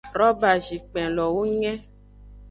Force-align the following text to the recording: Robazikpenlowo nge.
Robazikpenlowo 0.19 1.39
nge. 1.59 1.73